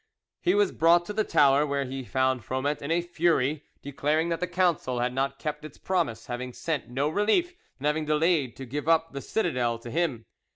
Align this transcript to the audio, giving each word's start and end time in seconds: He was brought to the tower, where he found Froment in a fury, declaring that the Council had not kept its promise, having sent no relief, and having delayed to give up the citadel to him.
He 0.41 0.55
was 0.55 0.71
brought 0.71 1.05
to 1.05 1.13
the 1.13 1.23
tower, 1.23 1.63
where 1.63 1.85
he 1.85 2.03
found 2.03 2.43
Froment 2.43 2.81
in 2.81 2.89
a 2.89 3.01
fury, 3.01 3.63
declaring 3.83 4.29
that 4.29 4.39
the 4.39 4.47
Council 4.47 4.97
had 4.99 5.13
not 5.13 5.37
kept 5.37 5.63
its 5.63 5.77
promise, 5.77 6.25
having 6.25 6.53
sent 6.53 6.89
no 6.89 7.07
relief, 7.07 7.53
and 7.77 7.85
having 7.85 8.05
delayed 8.05 8.55
to 8.55 8.65
give 8.65 8.89
up 8.89 9.11
the 9.11 9.21
citadel 9.21 9.77
to 9.77 9.91
him. 9.91 10.25